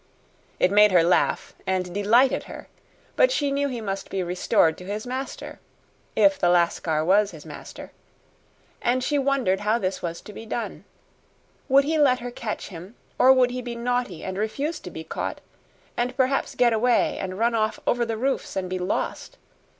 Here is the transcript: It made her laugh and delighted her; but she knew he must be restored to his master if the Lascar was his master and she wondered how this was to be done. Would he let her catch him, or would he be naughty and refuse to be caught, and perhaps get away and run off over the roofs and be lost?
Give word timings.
It 0.59 0.71
made 0.71 0.91
her 0.91 1.03
laugh 1.03 1.53
and 1.67 1.93
delighted 1.93 2.45
her; 2.45 2.67
but 3.15 3.31
she 3.31 3.51
knew 3.51 3.67
he 3.67 3.81
must 3.81 4.09
be 4.09 4.23
restored 4.23 4.75
to 4.79 4.85
his 4.87 5.05
master 5.05 5.59
if 6.15 6.39
the 6.39 6.49
Lascar 6.49 7.05
was 7.05 7.29
his 7.29 7.45
master 7.45 7.91
and 8.81 9.03
she 9.03 9.19
wondered 9.19 9.59
how 9.59 9.77
this 9.77 10.01
was 10.01 10.19
to 10.21 10.33
be 10.33 10.43
done. 10.43 10.85
Would 11.69 11.83
he 11.83 11.99
let 11.99 12.17
her 12.17 12.31
catch 12.31 12.69
him, 12.69 12.95
or 13.19 13.31
would 13.31 13.51
he 13.51 13.61
be 13.61 13.75
naughty 13.75 14.23
and 14.23 14.39
refuse 14.39 14.79
to 14.79 14.89
be 14.89 15.03
caught, 15.03 15.39
and 15.95 16.17
perhaps 16.17 16.55
get 16.55 16.73
away 16.73 17.19
and 17.19 17.37
run 17.37 17.53
off 17.53 17.79
over 17.85 18.03
the 18.03 18.17
roofs 18.17 18.55
and 18.55 18.67
be 18.67 18.79
lost? 18.79 19.37